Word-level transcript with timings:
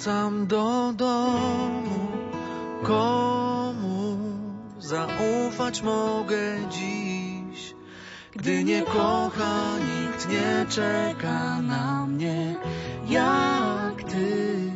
Wracam 0.00 0.46
do 0.46 0.92
domu, 0.96 2.08
komu 2.82 4.16
zaufać 4.78 5.82
mogę 5.82 6.68
dziś, 6.70 7.74
gdy 8.32 8.64
nie 8.64 8.82
kocha, 8.82 9.78
nikt 9.78 10.28
nie 10.28 10.66
czeka 10.68 11.62
na 11.62 12.06
mnie 12.06 12.56
jak 13.08 14.04
ty. 14.04 14.72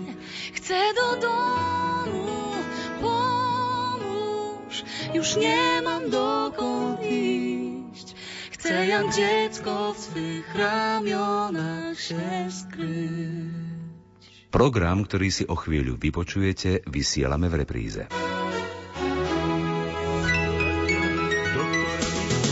Chcę 0.53 0.75
do 0.95 1.21
domu, 1.21 2.53
pomóż, 3.01 4.85
już 5.15 5.37
nie 5.37 5.83
mam 5.85 6.11
dokąd 6.11 7.01
iść. 7.03 8.15
Chcę 8.51 8.87
jak 8.87 9.15
dziecko 9.15 9.93
w 9.95 9.99
swych 9.99 10.55
ramionach 10.55 12.01
się 12.01 12.49
skryć. 12.51 13.84
Program, 14.55 15.03
ktorý 15.03 15.35
si 15.35 15.43
o 15.51 15.59
chvíľu 15.59 15.99
vypočujete, 15.99 16.87
vysielame 16.87 17.51
v 17.51 17.67
repríze. 17.67 18.07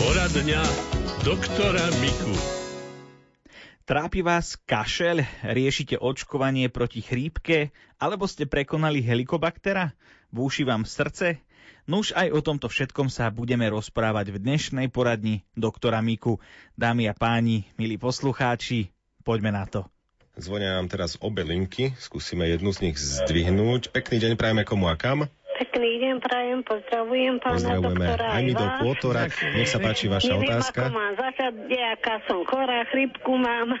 Poradňa 0.03 0.61
doktora 1.23 1.79
Miku. 2.03 2.35
Trápi 3.87 4.19
vás 4.19 4.59
kašeľ, 4.67 5.47
riešite 5.47 5.95
očkovanie 5.95 6.67
proti 6.67 6.99
chrípke, 6.99 7.71
alebo 7.95 8.27
ste 8.27 8.51
prekonali 8.51 8.99
helikobaktera? 8.99 9.95
Búši 10.27 10.67
vám 10.67 10.83
srdce? 10.83 11.39
Nuž 11.87 12.11
aj 12.19 12.35
o 12.35 12.43
tomto 12.43 12.67
všetkom 12.67 13.07
sa 13.07 13.31
budeme 13.31 13.63
rozprávať 13.71 14.35
v 14.35 14.43
dnešnej 14.43 14.91
poradni 14.91 15.47
doktora 15.55 16.03
Miku. 16.03 16.43
Dámy 16.75 17.07
a 17.07 17.15
páni, 17.15 17.63
milí 17.79 17.95
poslucháči, 17.95 18.91
poďme 19.23 19.55
na 19.55 19.63
to. 19.71 19.87
Zvonia 20.33 20.81
nám 20.81 20.89
teraz 20.89 21.13
obe 21.21 21.45
linky, 21.45 21.93
skúsime 22.01 22.49
jednu 22.49 22.73
z 22.73 22.89
nich 22.89 22.97
zdvihnúť. 22.97 23.93
Pekný 23.93 24.17
deň 24.17 24.31
prajeme 24.33 24.65
komu 24.65 24.89
a 24.89 24.97
kam. 24.97 25.29
Pekný 25.61 26.01
deň, 26.01 26.15
prajem, 26.25 26.59
pozdravujem 26.65 27.37
pána 27.37 27.53
Pozdravujeme 27.61 28.05
doktora 28.09 28.25
aj 28.33 28.41
my 28.41 28.53
do. 28.57 28.65
Kôtora. 28.81 29.21
Nech 29.29 29.69
sa 29.69 29.77
páči 29.77 30.09
vaša 30.09 30.33
Neviem, 30.33 30.49
otázka. 30.49 30.89
ako 30.89 30.97
mám 30.97 31.13
začať, 31.21 31.53
aká 31.69 32.15
som 32.25 32.41
chorá, 32.49 32.81
chrypku 32.89 33.31
mám. 33.37 33.77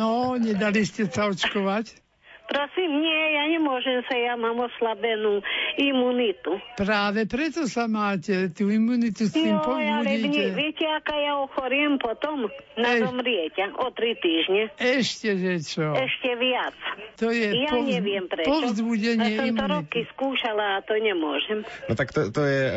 No, 0.00 0.40
nedali 0.40 0.88
ste 0.88 1.04
sa 1.04 1.28
očkovať? 1.28 2.00
Prosím, 2.48 3.04
nie, 3.04 3.20
ja 3.36 3.44
nemôžem 3.52 4.00
sa, 4.08 4.16
ja 4.16 4.32
mám 4.40 4.56
oslabenú 4.56 5.44
imunitu. 5.78 6.58
Práve 6.74 7.22
preto 7.24 7.64
sa 7.64 7.86
máte, 7.86 8.50
tú 8.50 8.66
imunitu 8.66 9.24
s 9.24 9.32
tým 9.32 9.54
Jo, 9.54 9.62
ale 9.62 10.04
povzbudíte. 10.04 10.52
viete, 10.52 10.84
aká 10.84 11.14
ja 11.14 11.38
ochoriem 11.38 11.96
potom 11.96 12.50
na 12.74 12.90
Ej. 12.92 13.06
zomrieť 13.06 13.54
o 13.74 13.86
tri 13.90 14.12
týždne. 14.14 14.74
Ešte, 14.74 15.28
že 15.32 15.52
čo? 15.60 15.94
Ešte 15.94 16.30
viac. 16.34 16.74
To 17.16 17.30
je 17.30 17.48
Ja 17.56 17.70
povz- 17.72 17.88
neviem 17.88 18.26
prečo. 18.26 18.50
povzbudenie 18.50 19.30
ja 19.32 19.46
som 19.46 19.54
to 19.54 19.66
roky 19.68 20.00
skúšala 20.12 20.78
a 20.78 20.82
to 20.82 20.94
nemôžem. 20.94 21.62
No 21.86 21.94
tak 21.94 22.10
to, 22.10 22.28
to 22.28 22.42
je, 22.42 22.60
e, 22.60 22.72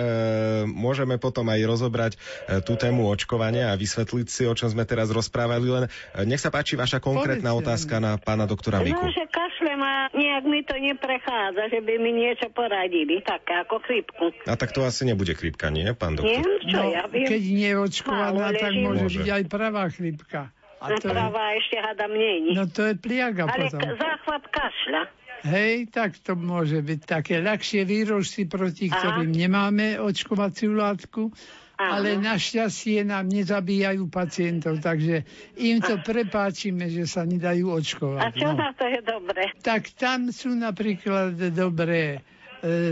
môžeme 0.67 1.17
potom 1.17 1.45
aj 1.47 1.61
rozobrať 1.63 2.11
e, 2.13 2.19
tú 2.61 2.73
tému 2.75 3.05
očkovania 3.07 3.69
a 3.69 3.79
vysvetliť 3.79 4.27
si, 4.27 4.43
o 4.43 4.53
čom 4.53 4.69
sme 4.69 4.83
teraz 4.83 5.09
rozprávali. 5.09 5.65
Len 5.65 5.83
e, 5.85 5.89
nech 6.23 6.39
sa 6.39 6.49
páči 6.49 6.73
vaša 6.73 6.97
konkrétna 6.97 7.49
Povedzte. 7.49 7.65
otázka 7.87 7.95
na 7.97 8.11
pána 8.15 8.45
doktora 8.45 8.79
Miku. 8.79 8.97
No, 8.99 9.09
že 9.09 9.25
kašlem 9.25 9.79
a 9.79 9.93
nejak 10.11 10.43
mi 10.43 10.61
to 10.61 10.75
neprechádza, 10.75 11.63
že 11.67 11.79
by 11.79 11.93
mi 11.97 12.11
niečo 12.13 12.49
poradili, 12.91 13.23
také 13.23 13.53
ako 13.57 13.75
chrypku. 13.79 14.25
A 14.45 14.55
tak 14.55 14.71
to 14.71 14.83
asi 14.83 15.07
nebude 15.07 15.31
chrípka, 15.31 15.71
nie, 15.71 15.87
pán 15.95 16.13
Nie, 16.13 16.43
doktor? 16.43 16.59
čo 16.61 16.75
No, 16.75 16.91
ja 16.91 17.03
viem. 17.07 17.23
keď 17.25 17.41
nie 17.41 17.69
je 17.69 17.77
očkovaná, 17.79 18.45
tak 18.51 18.71
môže 18.75 19.03
Môže. 19.07 19.17
byť 19.17 19.29
aj 19.31 19.43
pravá 19.47 19.83
chrypka. 19.87 20.41
A 20.81 20.85
to 20.89 20.97
je, 20.97 21.13
Naprava 21.13 21.43
ešte 21.55 21.77
hada 21.77 22.07
není. 22.09 22.51
no 22.51 22.65
to 22.65 22.81
je 22.83 22.93
pliaga 22.97 23.45
Ale 23.45 23.69
potom. 23.69 23.79
k- 23.79 23.95
záchvat 23.95 24.43
kašľa. 24.49 25.01
Hej, 25.41 25.89
tak 25.89 26.19
to 26.19 26.33
môže 26.35 26.77
byť 26.79 26.99
také 27.01 27.39
ľahšie 27.39 27.81
výrožky, 27.83 28.45
proti 28.45 28.85
Aha. 28.85 28.93
ktorým 28.93 29.31
nemáme 29.31 29.97
očkovaciu 29.97 30.69
látku, 30.71 31.33
Áno. 31.77 31.91
ale 31.91 32.13
našťastie 32.15 33.01
nám 33.03 33.25
nezabíjajú 33.25 34.05
pacientov, 34.07 34.77
takže 34.79 35.25
im 35.55 35.81
to 35.81 35.97
prepáčime, 35.99 36.85
že 36.87 37.05
sa 37.05 37.25
nedajú 37.25 37.69
A 37.69 37.77
očkovať. 37.77 38.33
čo 38.35 38.49
no. 38.49 38.57
na 38.57 38.69
to 38.73 38.85
je 38.85 39.01
dobre? 39.01 39.41
Tak 39.61 39.81
tam 39.95 40.29
sú 40.29 40.53
napríklad 40.53 41.33
dobré 41.51 42.21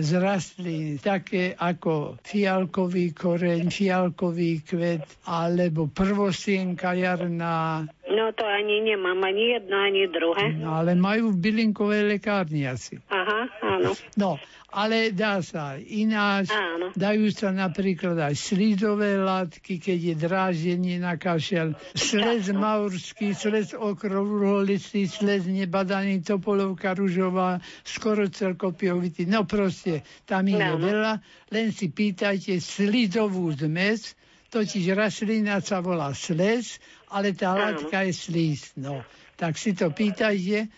z 0.01 0.11
rastlín, 0.17 0.97
také 0.97 1.53
ako 1.53 2.17
fialkový 2.25 3.13
koreň, 3.13 3.69
fialkový 3.69 4.65
kvet, 4.65 5.05
alebo 5.29 5.85
prvosienka 5.85 6.97
jarná, 6.97 7.85
No 8.09 8.33
to 8.33 8.41
ani 8.41 8.81
nemám, 8.81 9.21
ani 9.23 9.53
jedno, 9.53 9.77
ani 9.77 10.09
druhé. 10.09 10.49
no, 10.57 10.81
ale 10.81 10.97
majú 10.97 11.29
v 11.29 11.37
bylinkovej 11.45 12.03
lekárni 12.09 12.65
asi. 12.65 12.97
Aha, 13.05 13.45
áno. 13.61 13.93
No, 14.17 14.41
ale 14.69 15.13
dá 15.13 15.41
sa 15.45 15.77
ináč. 15.77 16.49
Áno. 16.49 16.89
Dajú 16.93 17.29
sa 17.29 17.49
napríklad 17.49 18.17
aj 18.17 18.33
slizové 18.33 19.17
látky, 19.17 19.77
keď 19.77 19.97
je 20.09 20.15
dráždenie 20.17 20.97
na 20.97 21.17
kašel. 21.21 21.77
Slez 21.93 22.49
maurský, 22.49 23.33
slez 23.33 23.73
okrouholistý, 23.73 25.05
slez 25.05 25.45
nebadaný, 25.45 26.21
topolovka 26.21 26.93
ružová, 26.93 27.61
skoro 27.85 28.25
celkopiovitý. 28.29 29.25
No 29.29 29.45
proste, 29.45 30.01
tam 30.25 30.49
ich 30.49 30.57
je 30.57 30.65
Áno. 30.65 30.81
veľa. 30.81 31.13
Len 31.49 31.69
si 31.73 31.89
pýtajte 31.89 32.57
slizovú 32.57 33.49
zmes, 33.53 34.13
totiž 34.49 34.97
rastlina 34.97 35.61
sa 35.61 35.79
volá 35.79 36.11
slez, 36.13 36.81
ale 37.13 37.33
tá 37.37 37.53
látka 37.53 38.05
je 38.05 38.13
slíz. 38.13 38.73
No, 38.75 39.05
tak 39.37 39.55
si 39.57 39.77
to 39.77 39.93
pýtajte. 39.93 40.69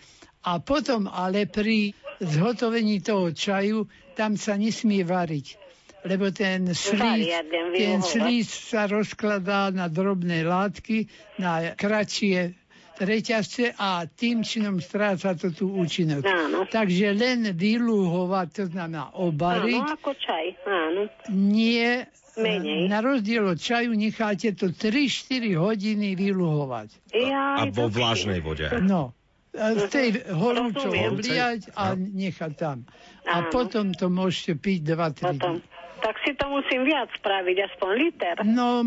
A 0.41 0.57
potom 0.59 1.05
ale 1.05 1.45
pri 1.45 1.93
zhotovení 2.19 3.01
toho 3.01 3.31
čaju, 3.31 3.85
tam 4.13 4.35
sa 4.38 4.57
nesmie 4.57 5.06
variť. 5.06 5.57
Lebo 6.01 6.33
ten 6.33 6.65
slíz, 6.73 7.29
Zariadem, 7.29 7.68
ten 7.77 8.00
slíz 8.01 8.50
sa 8.50 8.89
rozkladá 8.89 9.69
na 9.69 9.85
drobné 9.85 10.41
látky, 10.41 11.06
na 11.38 11.77
kratšie 11.77 12.57
reťazce 13.01 13.74
a 13.77 14.06
tým 14.06 14.45
činom 14.45 14.77
stráca 14.77 15.33
to 15.33 15.50
tú 15.50 15.74
účinok. 15.74 16.21
Áno. 16.21 16.69
Takže 16.69 17.17
len 17.17 17.50
vyluhovať, 17.53 18.47
to 18.53 18.63
znamená 18.69 19.13
obariť, 19.17 19.81
Áno, 19.81 19.97
ako 19.97 20.12
čaj, 20.17 20.45
áno. 20.69 21.01
nie 21.33 22.06
Menej. 22.41 22.88
na 22.88 22.99
rozdiel 22.99 23.45
od 23.45 23.57
čaju 23.57 23.91
necháte 23.91 24.51
to 24.51 24.67
3-4 24.67 25.31
hodiny 25.55 26.13
vyluhovať. 26.13 26.89
Ja, 27.11 27.57
A 27.57 27.67
vo 27.67 27.88
vlažnej 27.88 28.39
vode. 28.39 28.67
No, 28.79 29.13
a 29.51 29.65
v 29.73 29.85
tej 29.85 30.07
horúčo 30.27 30.88
Rozumiem. 30.88 31.11
obliať 31.11 31.61
a 31.73 31.91
nechať 31.93 32.51
tam. 32.55 32.77
A 33.23 33.41
Áno. 33.41 33.49
potom 33.49 33.91
to 33.91 34.07
môžete 34.07 34.55
piť 34.55 34.79
2-3 34.88 35.35
Potom. 35.35 35.55
dní. 35.59 35.81
Tak 36.01 36.18
si 36.25 36.33
to 36.33 36.50
musím 36.50 36.81
viac 36.89 37.13
spraviť, 37.13 37.57
aspoň 37.69 37.89
liter. 37.94 38.36
No, 38.42 38.81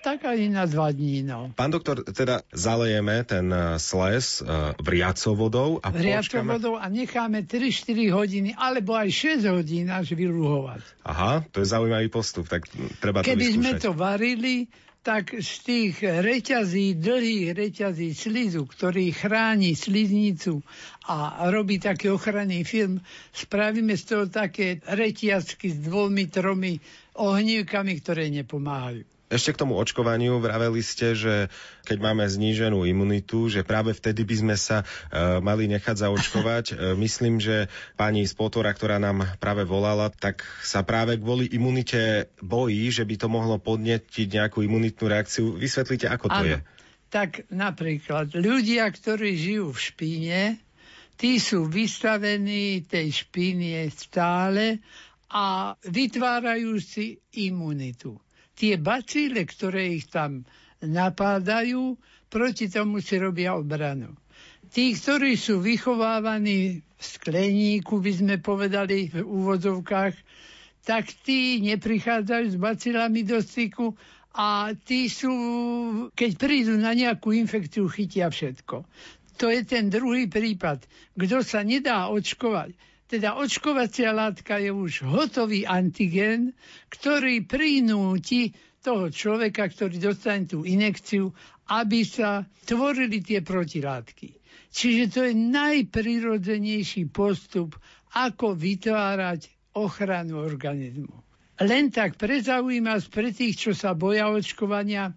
tak 0.00 0.22
aj 0.22 0.38
na 0.48 0.64
dva 0.70 0.94
dní, 0.94 1.26
no. 1.26 1.50
Pán 1.58 1.74
doktor, 1.74 2.06
teda 2.06 2.46
zalejeme 2.54 3.26
ten 3.26 3.50
eh, 3.50 3.76
sles 3.76 4.40
uh, 4.40 4.72
vriacou 4.78 5.34
vodou 5.34 5.70
a 5.82 5.90
Vriacou 5.90 6.40
počkáme... 6.40 6.50
vodou 6.56 6.74
a 6.78 6.86
necháme 6.86 7.42
3-4 7.44 8.14
hodiny, 8.14 8.50
alebo 8.54 8.94
aj 8.94 9.10
6 9.42 9.50
hodín 9.50 9.90
až 9.90 10.14
vyluhovať. 10.14 10.82
Aha, 11.04 11.44
to 11.50 11.60
je 11.60 11.66
zaujímavý 11.68 12.08
postup, 12.08 12.46
tak 12.46 12.70
treba 13.02 13.20
to 13.20 13.34
Keby 13.34 13.46
sme 13.50 13.70
to 13.76 13.90
varili, 13.90 14.70
tak 15.00 15.32
z 15.40 15.52
tých 15.64 15.94
reťazí, 16.04 17.00
dlhých 17.00 17.56
reťazí 17.56 18.12
slizu, 18.12 18.68
ktorý 18.68 19.16
chráni 19.16 19.72
sliznicu 19.72 20.60
a 21.08 21.48
robí 21.48 21.80
taký 21.80 22.12
ochranný 22.12 22.68
film, 22.68 23.00
spravíme 23.32 23.96
z 23.96 24.04
toho 24.04 24.24
také 24.28 24.84
reťazky 24.84 25.72
s 25.72 25.78
dvomi, 25.80 26.28
tromi 26.28 26.76
ohnívkami, 27.16 27.92
ktoré 28.04 28.28
nepomáhajú. 28.28 29.19
Ešte 29.30 29.54
k 29.54 29.62
tomu 29.62 29.78
očkovaniu 29.78 30.42
vraveli 30.42 30.82
ste, 30.82 31.14
že 31.14 31.46
keď 31.86 31.98
máme 32.02 32.26
zníženú 32.26 32.82
imunitu, 32.82 33.46
že 33.46 33.62
práve 33.62 33.94
vtedy 33.94 34.26
by 34.26 34.36
sme 34.42 34.56
sa 34.58 34.82
e, 34.82 34.84
mali 35.38 35.70
nechať 35.70 36.02
zaočkovať. 36.02 36.64
E, 36.70 36.98
myslím, 36.98 37.38
že 37.38 37.70
pani 37.94 38.26
z 38.26 38.34
Potora, 38.34 38.74
ktorá 38.74 38.98
nám 38.98 39.38
práve 39.38 39.62
volala, 39.62 40.10
tak 40.10 40.42
sa 40.66 40.82
práve 40.82 41.14
kvôli 41.22 41.46
imunite 41.54 42.34
bojí, 42.42 42.90
že 42.90 43.06
by 43.06 43.14
to 43.22 43.30
mohlo 43.30 43.62
podnetiť 43.62 44.26
nejakú 44.34 44.66
imunitnú 44.66 45.06
reakciu. 45.06 45.54
Vysvetlite, 45.54 46.10
ako 46.10 46.26
to 46.26 46.42
Áno. 46.42 46.50
je. 46.50 46.58
Tak 47.14 47.46
napríklad 47.54 48.34
ľudia, 48.34 48.90
ktorí 48.90 49.38
žijú 49.38 49.70
v 49.70 49.78
špíne, 49.78 50.40
tí 51.14 51.38
sú 51.38 51.70
vystavení 51.70 52.82
tej 52.82 53.26
špíne 53.26 53.86
stále 53.94 54.82
a 55.30 55.78
vytvárajú 55.86 56.82
si 56.82 57.22
imunitu. 57.38 58.18
Tie 58.60 58.76
bacíle, 58.76 59.48
ktoré 59.48 59.96
ich 59.96 60.12
tam 60.12 60.44
napádajú, 60.84 61.96
proti 62.28 62.68
tomu 62.68 63.00
si 63.00 63.16
robia 63.16 63.56
obranu. 63.56 64.12
Tí, 64.68 64.92
ktorí 64.92 65.40
sú 65.40 65.64
vychovávaní 65.64 66.84
v 66.84 67.02
skleníku, 67.02 68.04
by 68.04 68.12
sme 68.12 68.36
povedali 68.36 69.08
v 69.08 69.24
úvodzovkách, 69.24 70.14
tak 70.84 71.08
tí 71.24 71.64
neprichádzajú 71.64 72.46
s 72.52 72.56
bacilami 72.60 73.24
do 73.24 73.40
styku 73.40 73.96
a 74.36 74.70
tí 74.76 75.10
sú, 75.10 75.32
keď 76.14 76.30
prídu 76.38 76.76
na 76.76 76.94
nejakú 76.94 77.32
infekciu, 77.34 77.90
chytia 77.90 78.30
všetko. 78.30 78.84
To 79.40 79.46
je 79.48 79.64
ten 79.64 79.88
druhý 79.88 80.28
prípad. 80.28 80.84
Kto 81.16 81.40
sa 81.40 81.64
nedá 81.64 82.12
očkovať, 82.12 82.76
teda 83.10 83.34
očkovacia 83.42 84.14
látka 84.14 84.62
je 84.62 84.70
už 84.70 85.02
hotový 85.02 85.66
antigen, 85.66 86.54
ktorý 86.86 87.42
prinúti 87.42 88.54
toho 88.78 89.10
človeka, 89.10 89.66
ktorý 89.66 89.98
dostane 89.98 90.46
tú 90.46 90.62
inekciu, 90.62 91.34
aby 91.74 92.06
sa 92.06 92.46
tvorili 92.62 93.18
tie 93.18 93.42
protilátky. 93.42 94.38
Čiže 94.70 95.04
to 95.10 95.20
je 95.26 95.34
najprirodzenejší 95.34 97.10
postup, 97.10 97.74
ako 98.14 98.54
vytvárať 98.54 99.74
ochranu 99.74 100.46
organizmu. 100.46 101.14
Len 101.60 101.90
tak 101.90 102.14
pre 102.14 102.40
pre 103.10 103.28
tých, 103.34 103.54
čo 103.58 103.72
sa 103.74 103.92
boja 103.98 104.30
očkovania, 104.30 105.12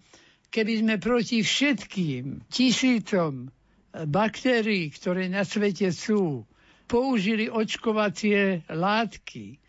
keby 0.50 0.74
sme 0.82 0.96
proti 0.98 1.46
všetkým 1.46 2.50
tisícom 2.50 3.54
baktérií, 3.94 4.90
ktoré 4.90 5.30
na 5.30 5.46
svete 5.46 5.94
sú, 5.94 6.46
použili 6.88 7.50
očkovacie 7.50 8.68
látky, 8.70 9.60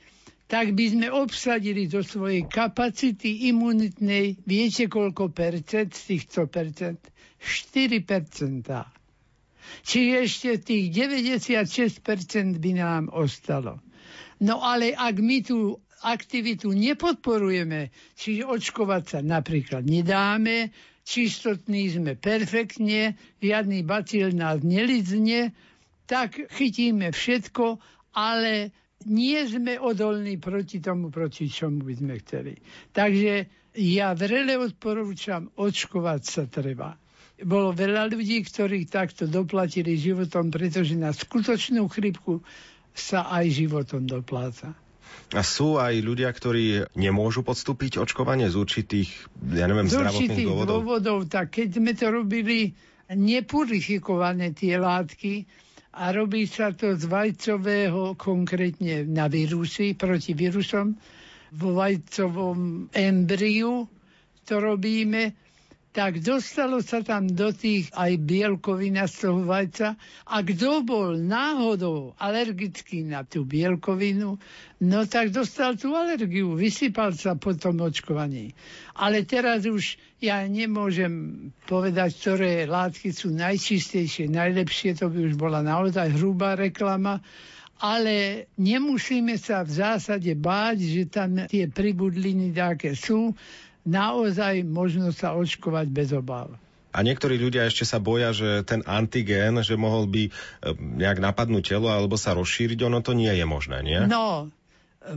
tak 0.45 0.77
by 0.77 0.85
sme 0.93 1.09
obsadili 1.09 1.89
do 1.89 2.05
svojej 2.05 2.45
kapacity 2.45 3.49
imunitnej, 3.49 4.39
viete 4.45 4.87
koľko 4.87 5.33
percent 5.33 5.97
z 5.97 6.03
týchto 6.15 6.47
percent? 6.47 7.01
4 7.41 8.01
percentá. 8.05 8.89
Čiže 9.85 10.15
ešte 10.21 10.51
tých 10.61 10.85
96% 10.93 12.61
by 12.61 12.71
nám 12.77 13.03
ostalo. 13.13 13.81
No 14.41 14.61
ale 14.61 14.93
ak 14.93 15.17
my 15.21 15.39
tú 15.41 15.81
aktivitu 16.05 16.77
nepodporujeme, 16.77 17.89
čiže 18.13 18.45
očkovať 18.45 19.03
sa 19.09 19.19
napríklad 19.25 19.89
nedáme, 19.89 20.69
čistotní 21.05 21.89
sme 21.89 22.17
perfektne, 22.17 23.17
žiadny 23.41 23.85
bacil 23.85 24.37
nás 24.37 24.61
nelizne, 24.61 25.57
tak 26.05 26.37
chytíme 26.53 27.11
všetko, 27.11 27.81
ale 28.15 28.73
nie 29.05 29.41
sme 29.45 29.77
odolní 29.77 30.41
proti 30.41 30.81
tomu, 30.81 31.13
proti 31.13 31.49
čomu 31.49 31.85
by 31.85 31.95
sme 31.97 32.15
chceli. 32.25 32.55
Takže 32.93 33.33
ja 33.77 34.15
vrele 34.15 34.57
odporúčam, 34.57 35.51
očkovať 35.59 36.23
sa 36.23 36.43
treba. 36.47 36.97
Bolo 37.43 37.75
veľa 37.75 38.15
ľudí, 38.15 38.47
ktorí 38.47 38.87
takto 38.87 39.27
doplatili 39.27 39.99
životom, 39.99 40.55
pretože 40.55 40.95
na 40.95 41.11
skutočnú 41.11 41.91
chrypku 41.91 42.41
sa 42.95 43.27
aj 43.27 43.51
životom 43.51 44.07
dopláca. 44.07 44.79
A 45.35 45.43
sú 45.43 45.83
aj 45.83 45.99
ľudia, 45.99 46.31
ktorí 46.31 46.95
nemôžu 46.95 47.43
podstúpiť 47.43 47.99
očkovanie 47.99 48.47
z 48.47 48.55
určitých, 48.55 49.11
ja 49.51 49.67
neviem, 49.67 49.91
Z 49.91 50.07
určitých 50.07 50.47
dôvodov. 50.47 50.87
dôvodov, 50.87 51.19
tak 51.27 51.59
keď 51.59 51.69
sme 51.75 51.93
to 51.99 52.07
robili 52.15 52.71
nepurifikované 53.11 54.55
tie 54.55 54.79
látky 54.79 55.45
a 55.95 56.11
robí 56.11 56.45
sa 56.45 56.71
to 56.71 56.93
z 56.93 57.07
vajcového, 57.07 58.19
konkrétne 58.19 59.07
na 59.07 59.31
vírusy, 59.31 59.95
proti 59.95 60.35
vírusom, 60.35 60.99
vo 61.55 61.71
vajcovom 61.73 62.91
embriu 62.91 63.87
to 64.45 64.61
robíme, 64.61 65.33
tak 65.95 66.19
dostalo 66.19 66.83
sa 66.83 67.07
tam 67.07 67.31
do 67.31 67.55
tých 67.55 67.87
aj 67.95 68.19
bielkovina 68.19 69.07
z 69.07 69.31
toho 69.31 69.47
vajca 69.47 69.95
a 70.27 70.37
kto 70.43 70.83
bol 70.83 71.15
náhodou 71.15 72.19
alergický 72.19 73.07
na 73.07 73.23
tú 73.23 73.47
bielkovinu, 73.47 74.35
no 74.83 74.99
tak 75.07 75.31
dostal 75.31 75.79
tú 75.79 75.95
alergiu, 75.95 76.59
vysypal 76.59 77.15
sa 77.15 77.39
po 77.39 77.55
tom 77.55 77.79
očkovaní. 77.79 78.59
Ale 78.99 79.23
teraz 79.23 79.71
už 79.71 79.95
ja 80.19 80.43
nemôžem 80.51 81.55
povedať, 81.71 82.11
ktoré 82.19 82.67
látky 82.67 83.15
sú 83.15 83.31
najčistejšie, 83.31 84.27
najlepšie, 84.35 84.99
to 84.99 85.07
by 85.07 85.31
už 85.31 85.39
bola 85.39 85.63
naozaj 85.63 86.11
hrubá 86.19 86.59
reklama, 86.59 87.23
ale 87.79 88.51
nemusíme 88.59 89.39
sa 89.39 89.63
v 89.63 89.79
zásade 89.79 90.35
báť, 90.35 90.79
že 90.83 91.03
tam 91.07 91.47
tie 91.47 91.71
pribudliny 91.71 92.51
také 92.51 92.99
sú, 92.99 93.31
naozaj 93.85 94.65
možno 94.65 95.13
sa 95.13 95.37
očkovať 95.37 95.87
bez 95.93 96.13
obáv. 96.13 96.57
A 96.95 97.03
niektorí 97.03 97.37
ľudia 97.37 97.67
ešte 97.67 97.83
sa 97.83 97.99
boja, 97.99 98.31
že 98.31 98.63
ten 98.63 98.81
antigén, 98.87 99.59
že 99.67 99.75
mohol 99.75 100.07
by 100.07 100.23
e, 100.27 100.31
nejak 100.79 101.19
napadnúť 101.19 101.75
telo 101.75 101.91
alebo 101.91 102.15
sa 102.15 102.39
rozšíriť, 102.39 102.87
ono 102.87 103.03
to 103.03 103.19
nie 103.19 103.35
je 103.35 103.43
možné, 103.43 103.83
nie? 103.83 103.99
No, 104.07 104.47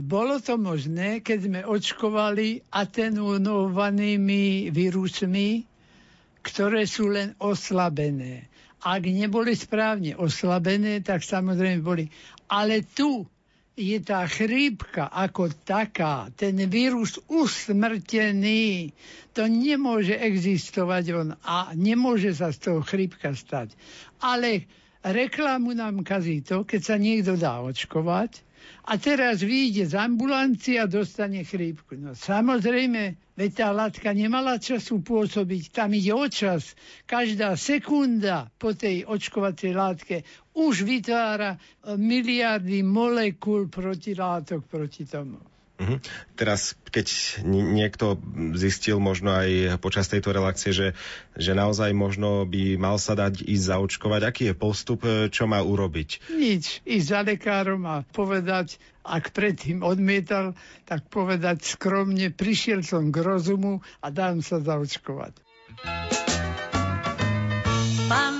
bolo 0.02 0.42
to 0.42 0.58
možné, 0.58 1.22
keď 1.22 1.38
sme 1.38 1.60
očkovali 1.62 2.66
atenuovanými 2.68 4.74
vírusmi, 4.74 5.64
ktoré 6.42 6.82
sú 6.84 7.14
len 7.14 7.38
oslabené. 7.38 8.50
Ak 8.82 9.06
neboli 9.06 9.54
správne 9.54 10.18
oslabené, 10.18 11.02
tak 11.02 11.22
samozrejme 11.22 11.82
boli. 11.82 12.10
Ale 12.50 12.82
tu 12.82 13.26
je 13.78 14.02
tá 14.02 14.26
chrípka 14.26 15.06
ako 15.06 15.54
taká, 15.62 16.34
ten 16.34 16.58
vírus 16.66 17.22
usmrtený, 17.30 18.90
to 19.30 19.46
nemôže 19.46 20.18
existovať 20.18 21.04
on 21.14 21.28
a 21.46 21.70
nemôže 21.78 22.34
sa 22.34 22.50
z 22.50 22.58
toho 22.58 22.80
chrípka 22.82 23.30
stať. 23.38 23.78
Ale 24.18 24.66
reklamu 25.06 25.78
nám 25.78 26.02
kazí 26.02 26.42
to, 26.42 26.66
keď 26.66 26.80
sa 26.82 26.96
niekto 26.98 27.38
dá 27.38 27.62
očkovať 27.62 28.47
a 28.84 28.96
teraz 28.96 29.42
vyjde 29.42 29.86
z 29.86 29.94
ambulancie 29.94 30.78
a 30.80 30.86
dostane 30.86 31.44
chrípku. 31.44 31.98
No 31.98 32.14
samozrejme, 32.14 33.14
veď 33.36 33.50
tá 33.52 33.68
látka 33.70 34.10
nemala 34.12 34.56
času 34.56 35.02
pôsobiť, 35.02 35.70
tam 35.70 35.92
ide 35.92 36.14
o 36.14 36.26
čas. 36.26 36.72
Každá 37.04 37.54
sekunda 37.54 38.48
po 38.56 38.72
tej 38.72 39.04
očkovacej 39.04 39.72
látke 39.74 40.16
už 40.54 40.82
vytvára 40.82 41.54
e, 41.54 41.58
miliardy 41.94 42.80
molekúl 42.82 43.68
protilátok 43.68 44.64
proti 44.64 45.04
tomu. 45.04 45.38
Mhm. 45.78 46.02
Teraz, 46.34 46.74
keď 46.90 47.06
ni- 47.46 47.62
niekto 47.62 48.18
zistil 48.58 48.98
možno 48.98 49.30
aj 49.30 49.78
počas 49.78 50.10
tejto 50.10 50.34
relácie, 50.34 50.74
že, 50.74 50.98
že 51.38 51.54
naozaj 51.54 51.94
možno 51.94 52.42
by 52.50 52.74
mal 52.74 52.98
sa 52.98 53.14
dať 53.14 53.46
ísť 53.46 53.64
zaočkovať, 53.70 54.20
aký 54.26 54.42
je 54.50 54.54
postup, 54.58 55.06
e, 55.06 55.30
čo 55.30 55.46
má 55.46 55.62
urobiť? 55.62 56.34
Nič, 56.34 56.82
ísť 56.82 57.06
za 57.06 57.20
lekárom 57.22 57.86
a 57.86 58.02
povedať, 58.10 58.82
ak 59.06 59.30
predtým 59.30 59.86
odmietal, 59.86 60.58
tak 60.82 61.06
povedať 61.06 61.62
skromne, 61.62 62.34
prišiel 62.34 62.82
som 62.82 63.14
k 63.14 63.22
rozumu 63.22 63.78
a 64.02 64.10
dám 64.10 64.42
sa 64.42 64.58
zaočkovať. 64.58 65.38
Pan 68.10 68.37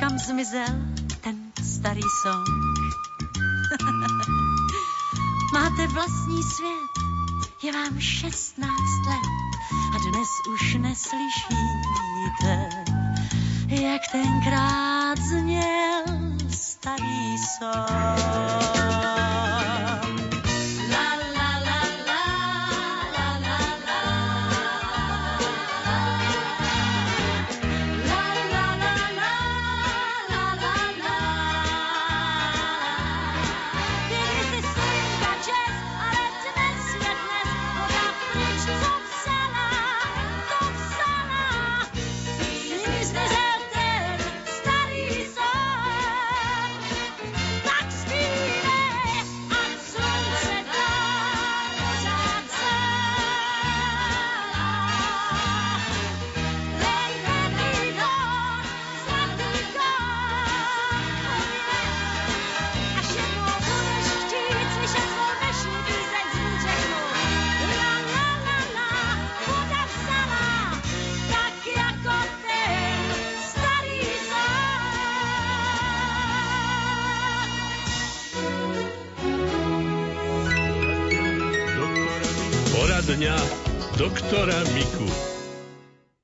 kam 0.00 0.18
zmizel 0.18 0.66
ten 1.20 1.36
starý 1.62 2.02
song? 2.22 2.46
Máte 5.54 5.86
vlastní 5.86 6.42
svět, 6.42 6.90
je 7.62 7.72
vám 7.72 8.00
16 8.00 8.70
let 9.06 9.30
a 9.94 9.98
dnes 9.98 10.28
už 10.54 10.74
neslyšíte, 10.74 12.68
jak 13.68 14.02
tenkrát 14.12 15.18
zněl 15.18 16.04
starý 16.48 17.38
song. 17.58 18.79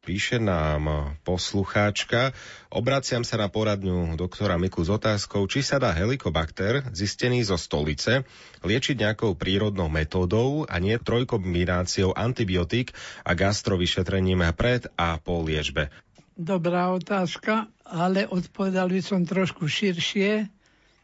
Píše 0.06 0.38
nám 0.38 1.18
poslucháčka. 1.26 2.30
Obraciam 2.70 3.26
sa 3.26 3.42
na 3.42 3.50
poradňu 3.50 4.14
doktora 4.14 4.54
Miku 4.54 4.86
s 4.86 4.94
otázkou, 4.94 5.50
či 5.50 5.66
sa 5.66 5.82
dá 5.82 5.90
helikobakter, 5.90 6.86
zistený 6.94 7.42
zo 7.42 7.58
stolice, 7.58 8.22
liečiť 8.62 9.02
nejakou 9.02 9.34
prírodnou 9.34 9.90
metódou 9.90 10.62
a 10.70 10.78
nie 10.78 10.94
trojkombináciou 11.02 12.14
antibiotík 12.14 12.94
a 13.26 13.34
gastrovyšetrením 13.34 14.46
pred 14.54 14.86
a 14.94 15.18
po 15.18 15.42
liečbe. 15.42 15.90
Dobrá 16.38 16.94
otázka, 16.94 17.66
ale 17.82 18.30
odpovedal 18.30 18.86
by 18.94 19.02
som 19.02 19.26
trošku 19.26 19.66
širšie. 19.66 20.46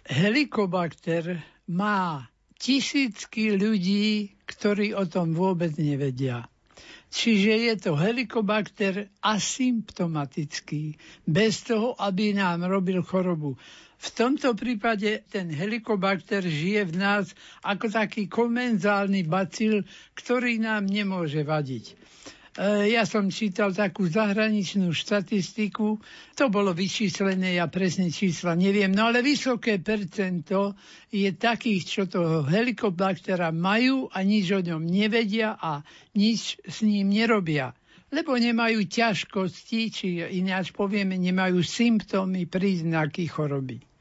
Helikobakter 0.07 1.43
má 1.67 2.31
tisícky 2.55 3.59
ľudí, 3.59 4.39
ktorí 4.47 4.95
o 4.95 5.03
tom 5.11 5.35
vôbec 5.35 5.75
nevedia. 5.75 6.52
Čiže 7.13 7.53
je 7.69 7.75
to 7.77 7.93
helikobakter 7.93 9.13
asymptomatický, 9.21 10.97
bez 11.29 11.61
toho, 11.61 11.93
aby 12.01 12.33
nám 12.33 12.65
robil 12.65 13.05
chorobu. 13.05 13.61
V 14.01 14.09
tomto 14.17 14.57
prípade 14.57 15.21
ten 15.29 15.53
helikobakter 15.53 16.41
žije 16.41 16.89
v 16.89 16.95
nás 16.97 17.37
ako 17.61 17.93
taký 17.93 18.33
komenzálny 18.33 19.29
bacil, 19.29 19.85
ktorý 20.17 20.57
nám 20.59 20.89
nemôže 20.89 21.45
vadiť. 21.45 22.01
E, 22.53 22.93
ja 22.93 23.09
som 23.09 23.33
čítal 23.33 23.73
takú 23.73 24.05
zahraničnú 24.05 24.93
štatistiku, 24.93 25.97
to 26.37 26.45
bolo 26.53 26.77
vyčíslené, 26.77 27.57
ja 27.57 27.65
presne 27.73 28.13
čísla 28.13 28.53
neviem, 28.53 28.93
no 28.93 29.09
ale 29.09 29.25
vysoké 29.25 29.81
percento 29.81 30.77
je 31.09 31.33
takých, 31.33 31.83
čo 31.89 32.03
to 32.05 32.45
helikobaktera 32.45 33.49
majú 33.57 34.13
a 34.13 34.21
nič 34.21 34.53
o 34.53 34.61
ňom 34.61 34.85
nevedia 34.85 35.57
a 35.57 35.81
nič 36.13 36.61
s 36.65 36.85
ním 36.85 37.09
nerobia. 37.09 37.73
Lebo 38.13 38.37
nemajú 38.37 38.85
ťažkosti, 38.85 39.81
či 39.89 40.21
ináč 40.21 40.77
povieme, 40.77 41.17
nemajú 41.17 41.65
symptómy, 41.65 42.45
príznaky 42.45 43.25
choroby 43.33 43.92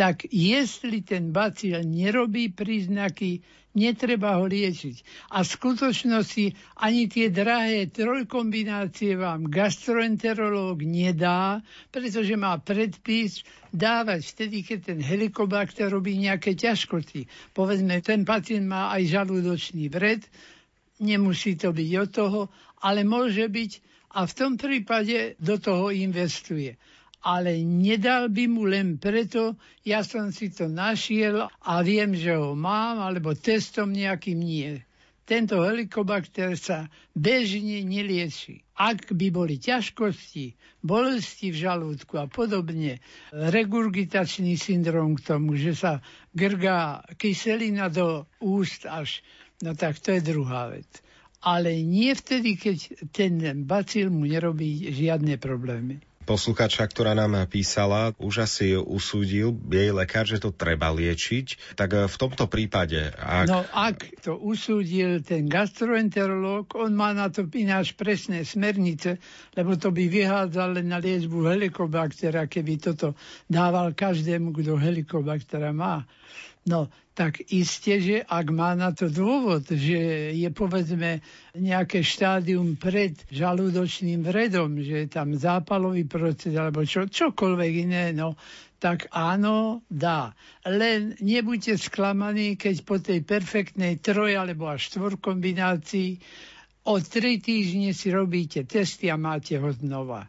tak 0.00 0.24
jestli 0.32 1.04
ten 1.04 1.28
bacil 1.28 1.84
nerobí 1.84 2.48
príznaky, 2.56 3.44
netreba 3.76 4.40
ho 4.40 4.48
liečiť. 4.48 5.28
A 5.36 5.44
v 5.44 5.52
skutočnosti 5.52 6.56
ani 6.80 7.04
tie 7.04 7.28
drahé 7.28 7.84
trojkombinácie 7.92 9.20
vám 9.20 9.52
gastroenterológ 9.52 10.88
nedá, 10.88 11.60
pretože 11.92 12.32
má 12.40 12.56
predpis 12.56 13.44
dávať 13.76 14.24
vtedy, 14.24 14.64
keď 14.64 14.78
ten 14.88 14.98
helikobakter 15.04 15.92
robí 15.92 16.16
nejaké 16.16 16.56
ťažkosti. 16.56 17.52
Povedzme, 17.52 18.00
ten 18.00 18.24
pacient 18.24 18.64
má 18.64 18.96
aj 18.96 19.04
žalúdočný 19.04 19.92
vred, 19.92 20.24
nemusí 20.96 21.60
to 21.60 21.76
byť 21.76 21.90
od 22.00 22.08
toho, 22.08 22.40
ale 22.80 23.04
môže 23.04 23.44
byť 23.44 23.72
a 24.16 24.24
v 24.24 24.32
tom 24.32 24.56
prípade 24.56 25.36
do 25.36 25.60
toho 25.60 25.92
investuje 25.92 26.80
ale 27.20 27.60
nedal 27.60 28.32
by 28.32 28.44
mu 28.48 28.64
len 28.64 28.96
preto, 28.96 29.60
ja 29.84 30.00
som 30.00 30.32
si 30.32 30.48
to 30.48 30.72
našiel 30.72 31.52
a 31.60 31.74
viem, 31.84 32.16
že 32.16 32.32
ho 32.32 32.56
mám, 32.56 33.04
alebo 33.04 33.36
testom 33.36 33.92
nejakým 33.92 34.40
nie. 34.40 34.80
Tento 35.28 35.62
helikobakter 35.62 36.58
sa 36.58 36.90
bežne 37.14 37.86
nelieči. 37.86 38.66
Ak 38.74 39.12
by 39.14 39.30
boli 39.30 39.60
ťažkosti, 39.60 40.58
bolesti 40.82 41.54
v 41.54 41.60
žalúdku 41.60 42.18
a 42.18 42.26
podobne, 42.26 42.98
regurgitačný 43.30 44.58
syndrom 44.58 45.14
k 45.14 45.22
tomu, 45.22 45.54
že 45.54 45.76
sa 45.76 46.02
grgá 46.34 47.04
kyselina 47.20 47.92
do 47.92 48.26
úst 48.42 48.88
až, 48.88 49.22
no 49.62 49.76
tak 49.76 50.00
to 50.02 50.16
je 50.16 50.24
druhá 50.24 50.72
vec. 50.72 50.88
Ale 51.44 51.78
nie 51.84 52.10
vtedy, 52.16 52.56
keď 52.58 52.78
ten 53.14 53.38
bacil 53.68 54.10
mu 54.10 54.26
nerobí 54.26 54.90
žiadne 54.90 55.38
problémy 55.38 56.09
posluchača, 56.30 56.86
ktorá 56.86 57.10
nám 57.18 57.50
písala, 57.50 58.14
už 58.22 58.46
asi 58.46 58.78
usúdil 58.78 59.58
jej 59.66 59.90
lekár, 59.90 60.22
že 60.22 60.38
to 60.38 60.54
treba 60.54 60.94
liečiť. 60.94 61.74
Tak 61.74 61.90
eh, 61.90 62.06
v 62.06 62.16
tomto 62.16 62.46
prípade... 62.46 63.10
Ak... 63.18 63.50
No 63.50 63.66
ak 63.66 64.22
to 64.22 64.38
usúdil 64.38 65.26
ten 65.26 65.50
gastroenterológ, 65.50 66.70
on 66.78 66.94
má 66.94 67.10
na 67.10 67.26
to 67.34 67.42
ináč 67.50 67.98
presné 67.98 68.46
smernice, 68.46 69.18
lebo 69.58 69.74
to 69.74 69.90
by 69.90 70.06
vyhádzal 70.06 70.78
len 70.78 70.94
na 70.94 71.02
liečbu 71.02 71.50
helikobaktera, 71.50 72.46
keby 72.46 72.78
toto 72.78 73.18
dával 73.50 73.90
každému, 73.90 74.54
kto 74.54 74.78
helikobaktera 74.78 75.74
má. 75.74 76.06
No, 76.62 76.86
tak 77.20 77.52
iste, 77.52 78.00
že 78.00 78.16
ak 78.24 78.48
má 78.48 78.72
na 78.72 78.96
to 78.96 79.12
dôvod, 79.12 79.68
že 79.68 80.32
je 80.32 80.48
povedzme 80.48 81.20
nejaké 81.52 82.00
štádium 82.00 82.80
pred 82.80 83.12
žalúdočným 83.28 84.24
vredom, 84.24 84.80
že 84.80 85.04
je 85.04 85.08
tam 85.12 85.36
zápalový 85.36 86.08
proces 86.08 86.56
alebo 86.56 86.80
čo, 86.88 87.04
čokoľvek 87.04 87.72
iné, 87.84 88.16
no, 88.16 88.40
tak 88.80 89.12
áno, 89.12 89.84
dá. 89.92 90.32
Len 90.64 91.12
nebuďte 91.20 91.76
sklamaní, 91.76 92.56
keď 92.56 92.76
po 92.88 92.96
tej 92.96 93.20
perfektnej 93.20 94.00
troj 94.00 94.40
alebo 94.40 94.72
až 94.72 94.88
štvor 94.88 95.20
kombinácii 95.20 96.16
o 96.88 97.04
tri 97.04 97.36
týždne 97.36 97.92
si 97.92 98.08
robíte 98.08 98.64
testy 98.64 99.12
a 99.12 99.20
máte 99.20 99.60
ho 99.60 99.68
znova. 99.76 100.24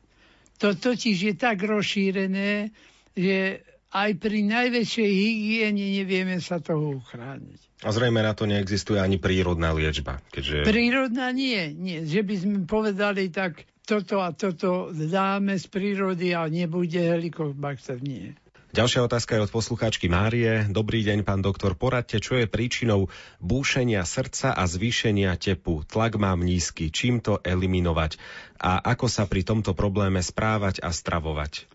To 0.59 0.75
totiž 0.75 1.17
je 1.23 1.33
tak 1.39 1.63
rozšírené, 1.63 2.75
že 3.15 3.63
aj 3.91 4.11
pri 4.23 4.39
najväčšej 4.47 5.11
hygiene 5.11 5.85
nevieme 5.99 6.39
sa 6.39 6.63
toho 6.63 7.03
uchrániť. 7.03 7.59
A 7.83 7.91
zrejme 7.91 8.23
na 8.23 8.31
to 8.31 8.47
neexistuje 8.47 9.01
ani 9.01 9.19
prírodná 9.19 9.75
liečba. 9.75 10.23
Keďže... 10.31 10.63
Prírodná 10.63 11.35
nie, 11.35 11.75
nie. 11.75 12.07
Že 12.07 12.21
by 12.23 12.35
sme 12.39 12.57
povedali 12.63 13.27
tak, 13.27 13.67
toto 13.83 14.23
a 14.23 14.31
toto 14.31 14.95
dáme 14.95 15.59
z 15.59 15.65
prírody 15.67 16.31
a 16.31 16.47
nebude 16.47 17.01
helikobakter, 17.01 17.99
nie. 17.99 18.37
Ďalšia 18.71 19.03
otázka 19.03 19.35
je 19.35 19.43
od 19.43 19.51
poslucháčky 19.51 20.07
Márie. 20.07 20.63
Dobrý 20.71 21.03
deň, 21.03 21.27
pán 21.27 21.43
doktor. 21.43 21.75
Poradte, 21.75 22.23
čo 22.23 22.39
je 22.39 22.47
príčinou 22.47 23.11
búšenia 23.43 24.07
srdca 24.07 24.55
a 24.55 24.63
zvýšenia 24.63 25.35
tepu. 25.35 25.83
Tlak 25.83 26.15
mám 26.15 26.39
nízky. 26.39 26.87
Čím 26.87 27.19
to 27.19 27.43
eliminovať? 27.43 28.15
A 28.63 28.79
ako 28.79 29.11
sa 29.11 29.27
pri 29.27 29.43
tomto 29.43 29.75
probléme 29.75 30.23
správať 30.23 30.79
a 30.79 30.95
stravovať? 30.95 31.67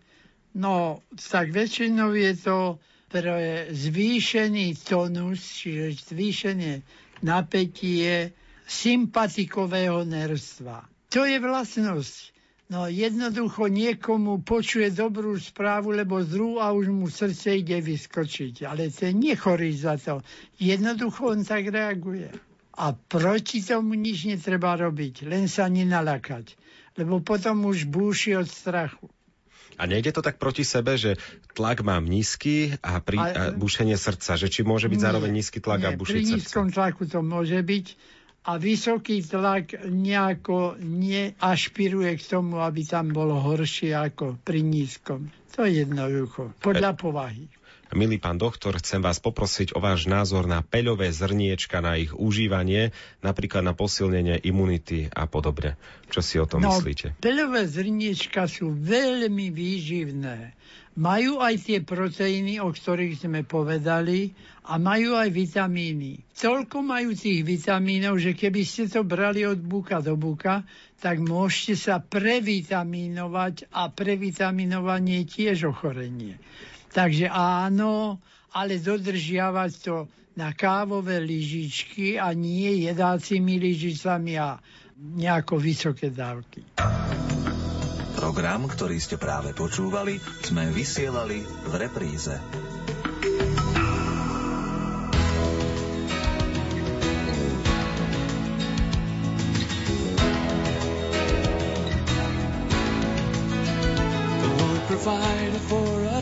No, 0.57 1.05
tak 1.13 1.53
väčšinou 1.53 2.17
je 2.17 2.33
to 2.33 2.57
pre 3.07 3.69
zvýšený 3.71 4.73
tonus, 4.83 5.39
čiže 5.61 6.11
zvýšenie 6.11 6.81
napätie 7.21 8.33
sympatikového 8.67 10.03
nerstva. 10.03 10.83
To 11.13 11.23
je 11.23 11.37
vlastnosť 11.39 12.37
No 12.67 12.83
jednoducho 12.91 13.71
niekomu 13.71 14.43
počuje 14.43 14.91
dobrú 14.91 15.39
správu, 15.39 15.95
lebo 15.95 16.19
zlú 16.19 16.59
a 16.59 16.75
už 16.75 16.91
mu 16.91 17.07
srdce 17.07 17.63
ide 17.63 17.79
vyskočiť. 17.79 18.67
Ale 18.67 18.91
ten 18.91 19.15
nechorý 19.15 19.71
za 19.71 19.95
to. 19.95 20.19
Jednoducho 20.59 21.31
on 21.31 21.47
tak 21.47 21.71
reaguje. 21.71 22.27
A 22.75 22.91
proti 22.91 23.63
tomu 23.63 23.95
nič 23.95 24.27
netreba 24.27 24.75
robiť, 24.75 25.31
len 25.31 25.47
sa 25.47 25.71
nenalakať. 25.71 26.59
Lebo 26.99 27.23
potom 27.23 27.71
už 27.71 27.87
búši 27.87 28.35
od 28.35 28.51
strachu. 28.51 29.07
A 29.77 29.85
nejde 29.85 30.09
to 30.09 30.25
tak 30.25 30.41
proti 30.41 30.65
sebe, 30.65 30.97
že 30.97 31.21
tlak 31.53 31.85
mám 31.85 32.09
nízky 32.09 32.73
a, 32.81 32.97
pri, 32.97 33.17
a, 33.21 33.31
bušenie 33.53 33.93
srdca, 33.93 34.33
že 34.33 34.49
či 34.49 34.65
môže 34.65 34.89
byť 34.89 34.97
nie, 34.97 35.05
zároveň 35.05 35.31
nízky 35.37 35.61
tlak 35.61 35.85
nie, 35.85 35.87
a 35.87 35.91
bušiť 35.93 36.13
pri 36.17 36.21
srdce? 36.25 36.35
nízkom 36.41 36.67
tlaku 36.73 37.03
to 37.05 37.21
môže 37.21 37.61
byť 37.61 37.85
a 38.47 38.55
vysoký 38.55 39.19
tlak 39.27 39.75
nejako 39.91 40.79
neašpiruje 40.79 42.11
k 42.15 42.23
tomu, 42.23 42.63
aby 42.63 42.87
tam 42.87 43.11
bolo 43.11 43.35
horšie 43.43 43.91
ako 43.91 44.39
pri 44.39 44.63
nízkom. 44.63 45.27
To 45.55 45.63
je 45.63 45.87
jednoducho, 45.87 46.51
podľa 46.59 46.91
e- 46.93 46.99
povahy. 46.99 47.45
Milý 47.95 48.19
pán 48.19 48.35
doktor, 48.35 48.75
chcem 48.83 48.99
vás 48.99 49.23
poprosiť 49.23 49.71
o 49.71 49.79
váš 49.79 50.11
názor 50.11 50.43
na 50.43 50.59
peľové 50.59 51.07
zrniečka, 51.07 51.79
na 51.79 51.95
ich 51.95 52.11
užívanie, 52.11 52.91
napríklad 53.23 53.63
na 53.63 53.71
posilnenie 53.71 54.43
imunity 54.43 55.07
a 55.07 55.23
podobne. 55.23 55.79
Čo 56.11 56.19
si 56.19 56.35
o 56.35 56.43
tom 56.43 56.67
no, 56.67 56.75
myslíte? 56.75 57.15
Peľové 57.23 57.63
zrniečka 57.63 58.43
sú 58.51 58.75
veľmi 58.75 59.55
výživné. 59.55 60.59
Majú 60.99 61.39
aj 61.39 61.55
tie 61.63 61.79
proteíny, 61.79 62.59
o 62.59 62.73
ktorých 62.73 63.23
sme 63.23 63.47
povedali, 63.47 64.35
a 64.67 64.75
majú 64.75 65.15
aj 65.15 65.31
vitamíny. 65.31 66.27
Toľko 66.35 66.83
majú 66.83 67.15
tých 67.15 67.47
vitamínov, 67.47 68.19
že 68.19 68.35
keby 68.35 68.67
ste 68.67 68.91
to 68.91 69.07
brali 69.07 69.47
od 69.47 69.63
buka 69.63 70.03
do 70.03 70.19
buka, 70.19 70.67
tak 70.97 71.21
môžete 71.21 71.77
sa 71.77 71.95
previtamínovať 72.01 73.69
a 73.69 73.89
previtaminovanie 73.93 75.23
je 75.23 75.29
tiež 75.29 75.69
ochorenie. 75.69 76.41
Takže 76.89 77.29
áno, 77.29 78.17
ale 78.57 78.81
dodržiavať 78.81 79.71
to 79.85 80.09
na 80.37 80.53
kávové 80.53 81.21
lyžičky 81.21 82.17
a 82.17 82.33
nie 82.33 82.85
jedácimi 82.89 83.57
lyžicami 83.57 84.37
a 84.37 84.57
nejako 84.97 85.61
vysoké 85.61 86.09
dávky. 86.09 86.65
Program, 88.17 88.65
ktorý 88.65 88.97
ste 88.97 89.21
práve 89.21 89.53
počúvali, 89.53 90.17
sme 90.41 90.73
vysielali 90.73 91.37
v 91.41 91.73
repríze. 91.77 92.33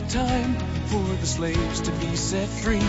Time 0.08 0.54
for 0.86 1.04
the 1.20 1.26
slaves 1.26 1.80
to 1.82 1.92
be 1.92 2.16
set 2.16 2.48
free, 2.48 2.88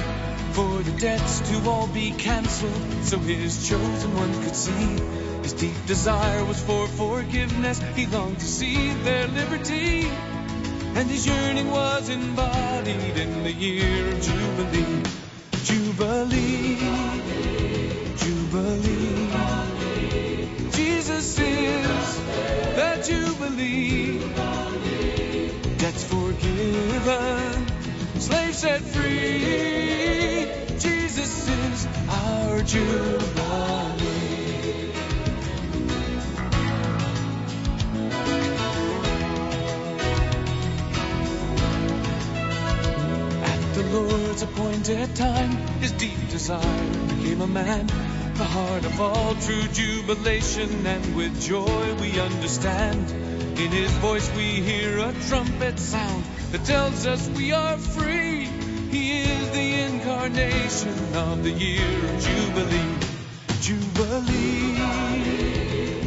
for 0.51 0.83
the 0.83 0.99
debts 0.99 1.41
to 1.49 1.69
all 1.69 1.87
be 1.87 2.11
cancelled, 2.11 3.03
so 3.03 3.17
his 3.19 3.67
chosen 3.67 4.15
one 4.15 4.33
could 4.43 4.55
see 4.55 5.27
his 5.47 5.53
deep 5.53 5.85
desire 5.85 6.43
was 6.43 6.61
for 6.61 6.87
forgiveness. 6.89 7.79
He 7.95 8.05
longed 8.05 8.37
to 8.39 8.45
see 8.45 8.91
their 8.95 9.29
liberty. 9.29 10.05
And 10.05 11.09
his 11.09 11.25
yearning 11.25 11.71
was 11.71 12.09
embodied 12.09 13.15
in 13.15 13.43
the 13.43 13.53
year 13.53 14.09
of 14.09 14.21
Jubilee. 14.21 15.03
Jubilee. 15.63 17.16
Set 28.57 28.81
free. 28.81 30.47
Jesus 30.79 31.47
is 31.47 31.87
our 32.09 32.63
Jubilee. 32.63 32.89
At 43.43 43.75
the 43.75 43.83
Lord's 43.93 44.41
appointed 44.41 45.15
time, 45.15 45.51
his 45.79 45.91
deep 45.91 46.17
desire 46.31 46.59
became 47.09 47.41
a 47.41 47.47
man. 47.47 47.85
The 47.85 48.43
heart 48.43 48.85
of 48.85 48.99
all 48.99 49.35
true 49.35 49.67
jubilation, 49.67 50.83
and 50.87 51.15
with 51.15 51.39
joy 51.41 51.93
we 52.01 52.19
understand. 52.19 53.11
In 53.59 53.71
his 53.71 53.91
voice 53.97 54.27
we 54.35 54.61
hear 54.61 54.97
a 54.97 55.13
trumpet 55.27 55.77
sound 55.77 56.23
that 56.51 56.65
tells 56.65 57.05
us 57.05 57.27
we 57.29 57.51
are 57.51 57.77
free. 57.77 58.26
He 58.91 59.23
is 59.23 59.49
the 59.51 59.73
incarnation 59.87 61.15
of 61.15 61.43
the 61.43 61.51
year 61.51 62.05
of 62.05 62.19
Jubilee. 62.25 62.95
Jubilee, 63.61 64.75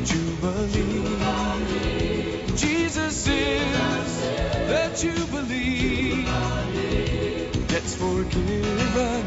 Jubilee. 0.05 1.01
Jesus 2.57 3.27
is 3.27 4.21
the 4.69 4.90
Jubilee 4.97 6.25
debts 7.71 7.95
forgiven, 7.95 9.25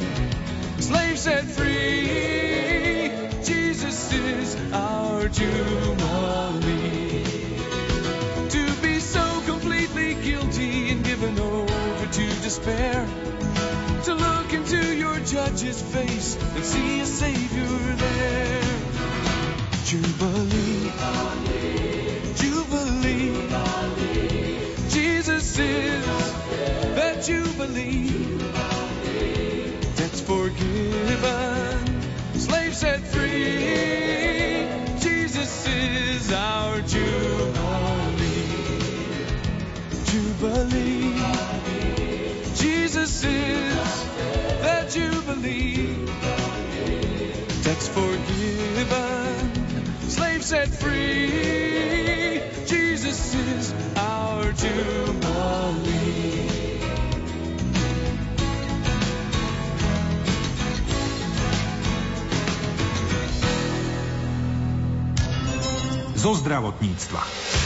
slaves 0.79 1.21
set 1.21 1.45
free. 1.45 3.11
Jesus 3.43 4.13
is 4.13 4.55
our 4.73 5.29
Jubilee. 5.29 6.82
Judge's 15.33 15.81
face 15.81 16.35
and 16.35 16.63
see 16.63 16.99
a 16.99 17.05
Savior 17.07 17.95
there. 17.95 18.61
Jubilee. 19.83 20.91
Jubilee. 22.35 23.49
Jesus 24.89 25.57
is 25.57 26.05
that 26.93 27.23
Jubilee. 27.23 28.37
Debts 29.95 30.21
forgiven, 30.21 32.01
slaves 32.35 32.77
set 32.77 32.99
free. 32.99 34.67
Jesus 34.99 35.67
is 35.67 36.31
our 36.31 36.79
Jubilee. 36.81 38.43
Jubilee. 40.11 41.17
Jesus 42.53 43.23
is 43.23 43.62
Jubilee. 44.93 45.87
Debts 47.63 47.87
forgiven, 47.87 49.51
slaves 50.07 50.45
set 50.45 50.69
free. 50.69 52.41
Jesus 52.67 53.33
is 53.33 53.73
our 53.97 54.51
Jubilee. 54.53 55.33
zo 66.15 66.33
zdravotníctva. 66.35 67.62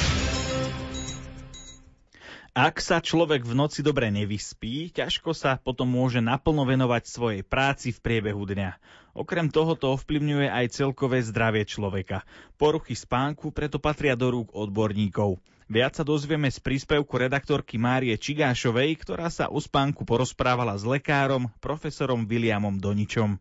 Ak 2.57 2.81
sa 2.81 2.97
človek 2.97 3.45
v 3.45 3.53
noci 3.53 3.85
dobre 3.85 4.09
nevyspí, 4.09 4.89
ťažko 4.89 5.29
sa 5.37 5.61
potom 5.61 5.93
môže 5.93 6.25
naplno 6.25 6.65
venovať 6.65 7.05
svojej 7.05 7.41
práci 7.45 7.93
v 7.93 8.01
priebehu 8.01 8.49
dňa. 8.49 8.81
Okrem 9.13 9.53
toho 9.53 9.77
to 9.77 9.93
ovplyvňuje 9.93 10.49
aj 10.49 10.73
celkové 10.73 11.21
zdravie 11.21 11.69
človeka. 11.69 12.25
Poruchy 12.57 12.97
spánku 12.97 13.53
preto 13.53 13.77
patria 13.77 14.17
do 14.17 14.33
rúk 14.33 14.57
odborníkov. 14.57 15.37
Viac 15.69 16.01
sa 16.01 16.03
dozvieme 16.07 16.49
z 16.49 16.57
príspevku 16.57 17.21
redaktorky 17.21 17.77
Márie 17.77 18.17
Čigášovej, 18.17 19.05
ktorá 19.05 19.29
sa 19.29 19.53
o 19.53 19.61
spánku 19.61 20.01
porozprávala 20.01 20.73
s 20.73 20.81
lekárom, 20.81 21.53
profesorom 21.61 22.25
Williamom 22.25 22.81
Doničom. 22.81 23.37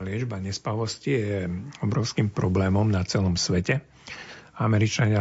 Liečba 0.00 0.40
nespavosti 0.40 1.12
je 1.12 1.52
obrovským 1.84 2.32
problémom 2.32 2.88
na 2.88 3.04
celom 3.04 3.36
svete. 3.36 3.84
Američania 4.56 5.20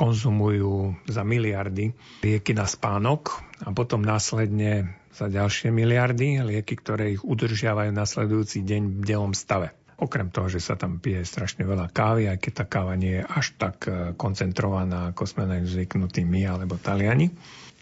konzumujú 0.00 0.96
za 1.04 1.20
miliardy 1.28 1.92
lieky 2.24 2.56
na 2.56 2.64
spánok 2.64 3.44
a 3.60 3.76
potom 3.76 4.00
následne 4.00 4.96
za 5.12 5.28
ďalšie 5.28 5.68
miliardy 5.68 6.40
lieky, 6.40 6.80
ktoré 6.80 7.20
ich 7.20 7.20
udržiavajú 7.20 7.92
nasledujúci 7.92 8.64
deň 8.64 8.82
v 8.96 9.02
delom 9.04 9.36
stave. 9.36 9.76
Okrem 10.00 10.32
toho, 10.32 10.48
že 10.48 10.64
sa 10.64 10.80
tam 10.80 10.96
pije 10.96 11.28
strašne 11.28 11.68
veľa 11.68 11.92
kávy, 11.92 12.32
aj 12.32 12.40
keď 12.40 12.52
tá 12.56 12.64
káva 12.64 12.96
nie 12.96 13.20
je 13.20 13.28
až 13.28 13.52
tak 13.60 13.84
e, 13.84 14.16
koncentrovaná, 14.16 15.12
ako 15.12 15.28
sme 15.28 15.44
na 15.44 15.60
zvyknutí 15.60 16.24
my 16.24 16.48
alebo 16.48 16.80
Taliani, 16.80 17.28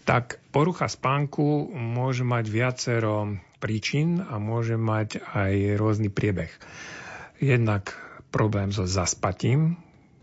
tak 0.03 0.43
porucha 0.51 0.91
spánku 0.91 1.71
môže 1.71 2.27
mať 2.27 2.51
viacero 2.51 3.39
príčin 3.63 4.19
a 4.19 4.35
môže 4.35 4.75
mať 4.75 5.23
aj 5.23 5.79
rôzny 5.79 6.11
priebeh. 6.11 6.51
Jednak 7.39 7.95
problém 8.35 8.75
so 8.75 8.83
zaspatím, 8.83 9.79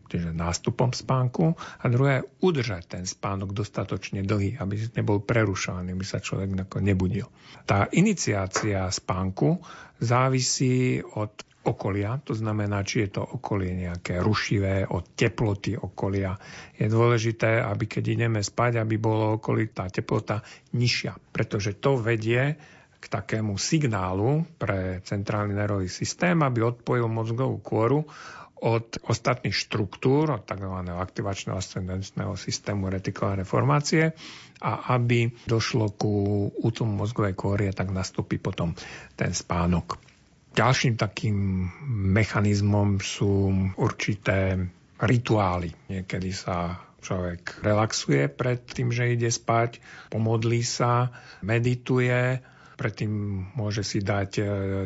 čiže 0.06 0.34
nástupom 0.34 0.90
spánku 0.94 1.54
a 1.56 1.84
druhé 1.90 2.22
udržať 2.42 2.98
ten 2.98 3.04
spánok 3.04 3.52
dostatočne 3.52 4.22
dlhý, 4.22 4.58
aby 4.58 4.74
nebol 4.94 5.22
prerušovaný, 5.22 5.94
aby 5.94 6.06
sa 6.06 6.22
človek 6.22 6.52
nebudil. 6.82 7.28
Tá 7.66 7.90
iniciácia 7.90 8.86
spánku 8.90 9.60
závisí 9.98 11.02
od 11.02 11.46
okolia, 11.66 12.22
to 12.22 12.30
znamená, 12.30 12.86
či 12.86 13.06
je 13.06 13.18
to 13.18 13.22
okolie 13.26 13.74
nejaké 13.74 14.22
rušivé, 14.22 14.86
od 14.86 15.18
teploty 15.18 15.74
okolia. 15.74 16.38
Je 16.78 16.86
dôležité, 16.86 17.58
aby 17.58 17.90
keď 17.90 18.04
ideme 18.14 18.40
spať, 18.40 18.78
aby 18.78 18.94
bolo 19.02 19.42
okolí 19.42 19.74
tá 19.74 19.90
teplota 19.90 20.46
nižšia, 20.78 21.18
pretože 21.34 21.74
to 21.82 21.98
vedie 21.98 22.54
k 22.96 23.04
takému 23.10 23.58
signálu 23.58 24.46
pre 24.56 25.02
centrálny 25.02 25.52
nervový 25.52 25.90
systém, 25.90 26.38
aby 26.40 26.62
odpojil 26.62 27.10
mozgovú 27.10 27.58
kôru 27.60 28.06
od 28.56 29.04
ostatných 29.04 29.52
štruktúr, 29.52 30.32
od 30.32 30.48
tzv. 30.48 30.76
aktivačného 30.88 31.60
ascendentného 31.60 32.32
systému 32.40 32.88
retikulárnej 32.88 33.44
formácie 33.44 34.16
a 34.64 34.96
aby 34.96 35.28
došlo 35.44 35.92
ku 35.92 36.48
útlumu 36.64 37.04
mozgovej 37.04 37.36
a 37.68 37.76
tak 37.76 37.92
nastúpi 37.92 38.40
potom 38.40 38.72
ten 39.12 39.36
spánok. 39.36 40.00
Ďalším 40.56 40.96
takým 40.96 41.68
mechanizmom 42.16 42.96
sú 42.96 43.52
určité 43.76 44.56
rituály. 44.96 45.76
Niekedy 45.92 46.32
sa 46.32 46.80
človek 47.04 47.60
relaxuje 47.60 48.32
pred 48.32 48.64
tým, 48.64 48.88
že 48.88 49.12
ide 49.12 49.28
spať, 49.28 49.84
pomodlí 50.08 50.64
sa, 50.64 51.12
medituje, 51.44 52.40
predtým 52.76 53.10
môže 53.56 53.80
si 53.80 54.04
dať 54.04 54.30
e, 54.36 54.42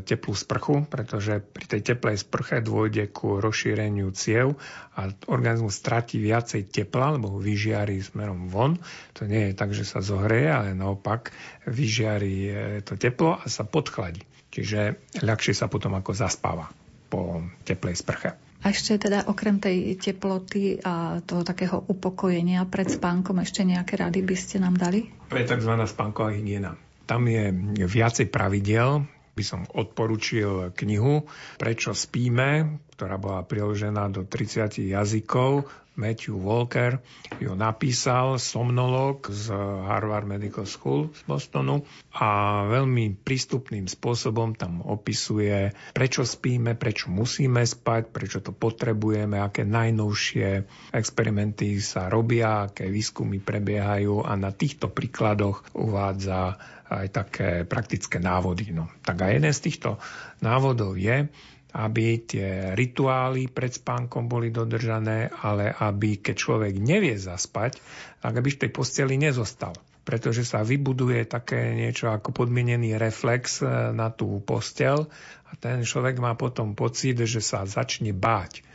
teplú 0.06 0.32
sprchu, 0.32 0.86
pretože 0.86 1.42
pri 1.42 1.66
tej 1.66 1.92
teplej 1.92 2.22
sprche 2.22 2.62
dôjde 2.62 3.10
ku 3.10 3.42
rozšíreniu 3.42 4.14
ciev 4.14 4.54
a 4.94 5.10
organizmus 5.26 5.74
stratí 5.74 6.22
viacej 6.22 6.70
tepla, 6.70 7.18
lebo 7.18 7.36
ho 7.36 7.38
vyžiari 7.42 7.98
smerom 7.98 8.46
von. 8.46 8.78
To 9.18 9.26
nie 9.26 9.50
je 9.50 9.58
tak, 9.58 9.74
že 9.74 9.82
sa 9.82 9.98
zohreje, 9.98 10.48
ale 10.48 10.78
naopak 10.78 11.34
vyžiari 11.66 12.36
e, 12.46 12.52
to 12.86 12.94
teplo 12.94 13.36
a 13.36 13.44
sa 13.50 13.66
podchladí. 13.66 14.22
Čiže 14.50 15.12
ľahšie 15.22 15.54
sa 15.54 15.66
potom 15.66 15.94
ako 15.98 16.14
zaspáva 16.14 16.70
po 17.10 17.42
teplej 17.66 17.98
sprche. 17.98 18.30
A 18.60 18.76
ešte 18.76 19.00
teda 19.00 19.24
okrem 19.24 19.56
tej 19.56 19.96
teploty 19.96 20.84
a 20.84 21.24
toho 21.24 21.40
takého 21.40 21.80
upokojenia 21.80 22.68
pred 22.68 22.92
spánkom 22.92 23.40
ešte 23.40 23.64
nejaké 23.64 23.96
rady 23.96 24.20
by 24.20 24.36
ste 24.36 24.60
nám 24.60 24.76
dali? 24.76 25.08
To 25.32 25.40
je 25.40 25.48
tzv. 25.48 25.72
spánková 25.88 26.36
hygiena. 26.36 26.76
Tam 27.10 27.26
je 27.26 27.50
viacej 27.82 28.30
pravidel, 28.30 29.02
by 29.34 29.42
som 29.42 29.66
odporučil 29.66 30.70
knihu 30.78 31.26
Prečo 31.58 31.90
spíme, 31.90 32.78
ktorá 32.94 33.18
bola 33.18 33.42
priložená 33.42 34.06
do 34.14 34.22
30 34.22 34.94
jazykov. 34.94 35.66
Matthew 36.00 36.38
Walker 36.38 37.02
ju 37.42 37.52
napísal, 37.52 38.40
somnolog 38.40 39.28
z 39.28 39.52
Harvard 39.84 40.24
Medical 40.24 40.64
School 40.64 41.12
z 41.12 41.20
Bostonu 41.28 41.84
a 42.16 42.62
veľmi 42.64 43.20
prístupným 43.20 43.84
spôsobom 43.84 44.56
tam 44.56 44.80
opisuje, 44.80 45.76
prečo 45.92 46.24
spíme, 46.24 46.72
prečo 46.78 47.12
musíme 47.12 47.60
spať, 47.60 48.16
prečo 48.16 48.38
to 48.40 48.56
potrebujeme, 48.56 49.44
aké 49.44 49.66
najnovšie 49.68 50.64
experimenty 50.96 51.76
sa 51.84 52.08
robia, 52.08 52.70
aké 52.70 52.88
výskumy 52.88 53.42
prebiehajú 53.42 54.24
a 54.24 54.32
na 54.40 54.56
týchto 54.56 54.88
príkladoch 54.88 55.68
uvádza 55.76 56.56
aj 56.90 57.06
také 57.14 57.48
praktické 57.64 58.18
návody. 58.18 58.74
No. 58.74 58.90
Tak 59.06 59.22
a 59.22 59.26
jeden 59.30 59.54
z 59.54 59.64
týchto 59.70 60.02
návodov 60.42 60.98
je, 60.98 61.30
aby 61.70 62.06
tie 62.26 62.74
rituály 62.74 63.46
pred 63.46 63.70
spánkom 63.70 64.26
boli 64.26 64.50
dodržané, 64.50 65.30
ale 65.30 65.70
aby 65.70 66.18
keď 66.18 66.34
človek 66.34 66.74
nevie 66.82 67.14
zaspať, 67.14 67.78
tak 68.18 68.34
aby 68.34 68.50
v 68.50 68.60
tej 68.66 68.70
posteli 68.74 69.14
nezostal 69.14 69.78
pretože 70.00 70.48
sa 70.48 70.66
vybuduje 70.66 71.28
také 71.28 71.76
niečo 71.76 72.10
ako 72.10 72.32
podmienený 72.32 72.98
reflex 72.98 73.62
e, 73.62 73.94
na 73.94 74.10
tú 74.10 74.42
postel 74.42 75.06
a 75.46 75.52
ten 75.54 75.86
človek 75.86 76.18
má 76.18 76.34
potom 76.34 76.74
pocit, 76.74 77.20
že 77.20 77.38
sa 77.38 77.62
začne 77.68 78.10
báť. 78.10 78.66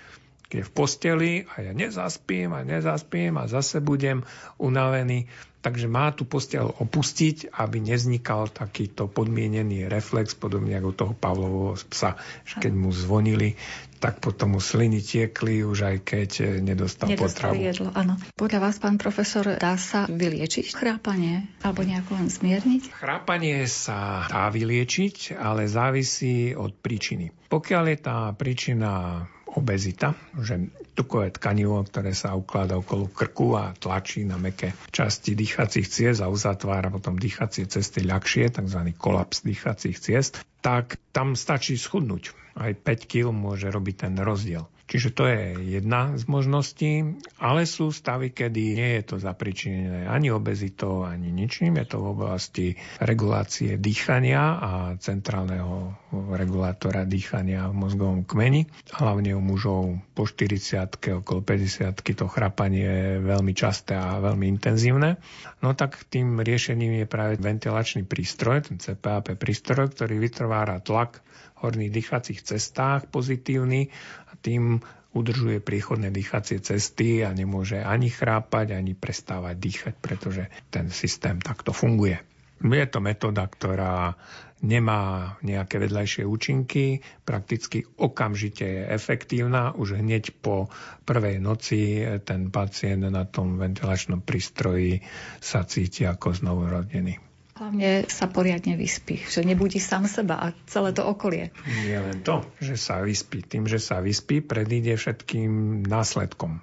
Keď 0.45 0.61
v 0.61 0.71
posteli 0.71 1.31
a 1.49 1.65
ja 1.65 1.71
nezaspím 1.73 2.53
a 2.53 2.61
nezaspím 2.61 3.41
a 3.41 3.49
zase 3.49 3.81
budem 3.81 4.21
unavený, 4.61 5.25
takže 5.65 5.89
má 5.89 6.13
tú 6.13 6.29
postel 6.29 6.69
opustiť, 6.69 7.49
aby 7.57 7.81
neznikal 7.81 8.53
takýto 8.53 9.09
podmienený 9.09 9.89
reflex, 9.89 10.37
podobne 10.37 10.77
ako 10.77 10.93
toho 10.93 11.13
Pavlovho 11.17 11.73
psa, 11.89 12.21
keď 12.61 12.69
mu 12.77 12.93
zvonili, 12.93 13.57
tak 13.97 14.21
potom 14.21 14.53
mu 14.53 14.61
sliny 14.61 15.01
tiekli, 15.01 15.65
už 15.65 15.89
aj 15.89 15.97
keď 16.05 16.61
nedostal, 16.61 17.09
nedostal 17.09 17.57
potravu. 17.57 17.65
jedlo, 17.65 17.89
áno. 17.97 18.13
Podľa 18.37 18.59
vás, 18.61 18.77
pán 18.77 19.01
profesor, 19.01 19.57
dá 19.57 19.73
sa 19.81 20.05
vyliečiť 20.05 20.69
chrápanie 20.69 21.49
alebo 21.65 21.81
nejako 21.81 22.21
len 22.21 22.29
zmierniť? 22.29 22.93
Chrápanie 23.01 23.65
sa 23.65 24.29
dá 24.29 24.53
vyliečiť, 24.53 25.33
ale 25.33 25.65
závisí 25.65 26.53
od 26.53 26.77
príčiny. 26.77 27.33
Pokiaľ 27.49 27.83
je 27.89 27.97
tá 27.97 28.29
príčina 28.37 29.25
obezita, 29.55 30.13
že 30.35 30.69
tukové 30.95 31.31
tkanivo, 31.31 31.83
ktoré 31.87 32.11
sa 32.11 32.35
ukladá 32.35 32.75
okolo 32.75 33.07
krku 33.07 33.55
a 33.55 33.71
tlačí 33.75 34.27
na 34.27 34.35
meké 34.35 34.75
časti 34.91 35.35
dýchacích 35.35 35.87
ciest 35.87 36.19
a 36.19 36.31
uzatvára 36.31 36.91
potom 36.91 37.15
dýchacie 37.15 37.67
cesty 37.67 38.03
ľahšie, 38.03 38.51
tzv. 38.51 38.81
kolaps 38.99 39.47
dýchacích 39.47 39.97
ciest, 39.99 40.43
tak 40.59 40.99
tam 41.15 41.39
stačí 41.39 41.79
schudnúť. 41.79 42.35
Aj 42.55 42.71
5 42.71 43.11
kg 43.11 43.35
môže 43.35 43.67
robiť 43.67 44.07
ten 44.07 44.15
rozdiel. 44.19 44.67
Čiže 44.85 45.17
to 45.17 45.25
je 45.25 45.41
jedna 45.81 46.13
z 46.13 46.23
možností, 46.29 47.17
ale 47.41 47.65
sú 47.65 47.89
stavy, 47.89 48.29
kedy 48.29 48.77
nie 48.77 48.91
je 49.01 49.03
to 49.09 49.15
zapričinené 49.17 50.05
ani 50.05 50.29
obezitou, 50.29 51.01
ani 51.01 51.33
ničím. 51.33 51.81
Je 51.81 51.89
to 51.89 52.05
v 52.05 52.07
oblasti 52.13 52.67
regulácie 53.01 53.81
dýchania 53.81 54.43
a 54.61 54.71
centrálneho 55.01 55.97
regulátora 56.13 57.01
dýchania 57.09 57.65
v 57.73 57.81
mozgovom 57.81 58.21
kmeni. 58.29 58.69
Hlavne 58.93 59.33
u 59.33 59.41
mužov 59.41 59.97
po 60.13 60.29
40 60.29 61.17
okolo 61.25 61.41
50 61.41 62.05
to 62.05 62.25
chrapanie 62.29 62.85
je 62.85 63.25
veľmi 63.25 63.57
časté 63.57 63.97
a 63.97 64.21
veľmi 64.21 64.45
intenzívne. 64.45 65.17
No 65.65 65.73
tak 65.73 65.97
tým 66.13 66.37
riešením 66.39 67.01
je 67.01 67.05
práve 67.09 67.41
ventilačný 67.41 68.05
prístroj, 68.05 68.69
ten 68.69 68.77
CPAP 68.77 69.33
prístroj, 69.35 69.91
ktorý 69.97 70.21
vytvára 70.21 70.77
tlak 70.79 71.25
horných 71.65 71.91
dýchacích 71.91 72.45
cestách 72.45 73.09
pozitívny 73.09 73.89
a 74.29 74.37
tým 74.37 74.79
udržuje 75.15 75.63
príchodné 75.63 76.11
dýchacie 76.11 76.59
cesty 76.59 77.23
a 77.23 77.31
nemôže 77.31 77.79
ani 77.79 78.11
chrápať, 78.11 78.75
ani 78.75 78.93
prestávať 78.93 79.55
dýchať, 79.55 79.93
pretože 80.03 80.43
ten 80.67 80.91
systém 80.91 81.39
takto 81.39 81.71
funguje. 81.71 82.19
Je 82.59 82.87
to 82.87 83.03
metóda, 83.03 83.43
ktorá 83.47 84.15
nemá 84.63 85.35
nejaké 85.43 85.75
vedľajšie 85.77 86.23
účinky, 86.23 87.03
prakticky 87.27 87.83
okamžite 87.99 88.63
je 88.63 88.81
efektívna. 88.87 89.75
Už 89.75 89.99
hneď 89.99 90.39
po 90.39 90.71
prvej 91.03 91.43
noci 91.43 92.01
ten 92.23 92.49
pacient 92.49 93.11
na 93.11 93.27
tom 93.27 93.59
ventilačnom 93.59 94.23
prístroji 94.23 95.03
sa 95.43 95.67
cíti 95.67 96.07
ako 96.07 96.31
znovorodený. 96.31 97.34
Hlavne 97.55 98.03
sa 98.11 98.27
poriadne 98.27 98.75
vyspí, 98.75 99.23
že 99.31 99.39
nebudí 99.39 99.79
sám 99.79 100.11
seba 100.11 100.35
a 100.43 100.51
celé 100.67 100.91
to 100.91 101.07
okolie. 101.07 101.55
Nie 101.87 102.03
len 102.03 102.19
to, 102.19 102.43
že 102.59 102.75
sa 102.75 102.99
vyspí. 102.99 103.47
Tým, 103.47 103.63
že 103.63 103.79
sa 103.79 104.03
vyspí, 104.03 104.43
predíde 104.43 104.91
všetkým 104.99 105.87
následkom 105.87 106.59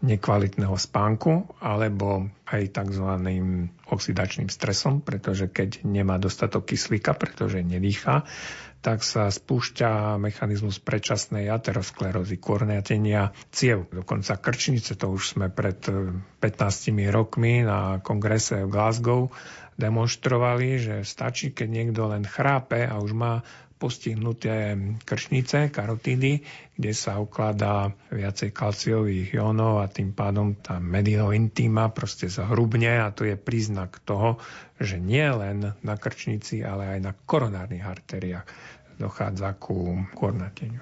nekvalitného 0.00 0.72
spánku 0.72 1.52
alebo 1.60 2.32
aj 2.48 2.74
tzv. 2.74 3.08
oxidačným 3.86 4.48
stresom, 4.48 5.04
pretože 5.04 5.52
keď 5.52 5.84
nemá 5.84 6.16
dostatok 6.16 6.64
kyslíka, 6.64 7.12
pretože 7.12 7.60
nedýcha, 7.60 8.24
tak 8.82 9.06
sa 9.06 9.30
spúšťa 9.30 10.18
mechanizmus 10.18 10.82
predčasnej 10.82 11.46
aterosklerózy, 11.46 12.42
kornatenia 12.42 13.30
ciev. 13.54 13.86
Dokonca 13.94 14.40
krčnice, 14.42 14.98
to 14.98 15.06
už 15.14 15.38
sme 15.38 15.46
pred 15.54 15.78
15 15.86 16.42
rokmi 17.14 17.62
na 17.62 18.02
kongrese 18.02 18.66
v 18.66 18.72
Glasgow 18.74 19.30
demonstrovali, 19.76 20.80
že 20.80 20.94
stačí, 21.02 21.52
keď 21.52 21.68
niekto 21.68 22.08
len 22.08 22.24
chrápe 22.24 22.84
a 22.84 23.00
už 23.00 23.12
má 23.16 23.34
postihnuté 23.82 24.78
kršnice, 25.02 25.74
karotídy, 25.74 26.46
kde 26.78 26.92
sa 26.94 27.18
ukladá 27.18 27.90
viacej 28.14 28.54
kalciových 28.54 29.34
jónov 29.34 29.82
a 29.82 29.90
tým 29.90 30.14
pádom 30.14 30.54
tá 30.54 30.78
mediointima 30.78 31.90
proste 31.90 32.30
zahrubne 32.30 33.02
a 33.02 33.10
to 33.10 33.26
je 33.26 33.34
príznak 33.34 33.98
toho, 34.06 34.38
že 34.78 35.02
nie 35.02 35.26
len 35.26 35.74
na 35.82 35.94
krčnici, 35.98 36.62
ale 36.62 36.94
aj 36.94 36.98
na 37.02 37.12
koronárnych 37.26 37.82
artériách 37.82 38.46
dochádza 39.02 39.58
ku 39.58 39.98
kornateniu. 40.14 40.78